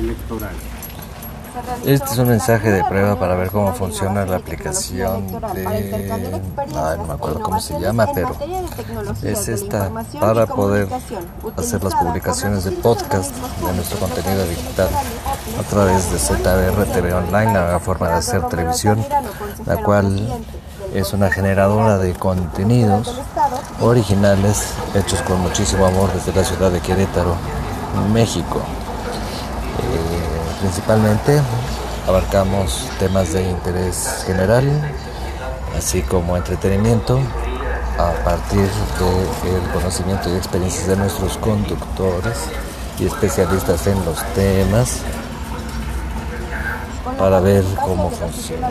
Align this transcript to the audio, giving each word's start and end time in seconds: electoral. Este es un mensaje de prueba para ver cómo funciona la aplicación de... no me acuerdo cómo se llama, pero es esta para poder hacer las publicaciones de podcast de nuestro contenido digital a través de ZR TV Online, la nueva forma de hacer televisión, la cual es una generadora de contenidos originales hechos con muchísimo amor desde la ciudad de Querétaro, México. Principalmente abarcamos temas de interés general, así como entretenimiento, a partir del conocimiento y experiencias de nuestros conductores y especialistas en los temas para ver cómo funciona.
electoral. 0.00 0.54
Este 1.84 2.12
es 2.12 2.18
un 2.18 2.28
mensaje 2.28 2.70
de 2.70 2.84
prueba 2.84 3.18
para 3.18 3.34
ver 3.34 3.50
cómo 3.50 3.72
funciona 3.74 4.24
la 4.24 4.36
aplicación 4.36 5.26
de... 5.54 6.42
no 6.72 7.04
me 7.04 7.14
acuerdo 7.14 7.40
cómo 7.40 7.60
se 7.60 7.80
llama, 7.80 8.06
pero 8.14 8.36
es 9.22 9.48
esta 9.48 9.90
para 10.20 10.46
poder 10.46 10.88
hacer 11.56 11.82
las 11.82 11.94
publicaciones 11.94 12.64
de 12.64 12.72
podcast 12.72 13.34
de 13.34 13.72
nuestro 13.72 13.98
contenido 13.98 14.44
digital 14.46 14.88
a 15.58 15.62
través 15.64 16.12
de 16.12 16.18
ZR 16.18 16.84
TV 16.92 17.12
Online, 17.12 17.52
la 17.52 17.62
nueva 17.62 17.80
forma 17.80 18.08
de 18.08 18.14
hacer 18.14 18.42
televisión, 18.48 19.04
la 19.66 19.78
cual 19.78 20.28
es 20.94 21.12
una 21.12 21.30
generadora 21.30 21.98
de 21.98 22.14
contenidos 22.14 23.20
originales 23.80 24.74
hechos 24.94 25.20
con 25.22 25.40
muchísimo 25.40 25.86
amor 25.86 26.12
desde 26.12 26.32
la 26.38 26.44
ciudad 26.44 26.70
de 26.70 26.80
Querétaro, 26.80 27.34
México. 28.12 28.62
Principalmente 30.60 31.40
abarcamos 32.06 32.88
temas 32.98 33.32
de 33.32 33.48
interés 33.48 34.24
general, 34.26 34.66
así 35.76 36.02
como 36.02 36.36
entretenimiento, 36.36 37.20
a 37.98 38.12
partir 38.24 38.68
del 39.44 39.72
conocimiento 39.72 40.28
y 40.30 40.36
experiencias 40.36 40.88
de 40.88 40.96
nuestros 40.96 41.36
conductores 41.38 42.36
y 42.98 43.06
especialistas 43.06 43.86
en 43.86 44.04
los 44.04 44.22
temas 44.34 45.00
para 47.18 47.40
ver 47.40 47.64
cómo 47.84 48.10
funciona. 48.10 48.68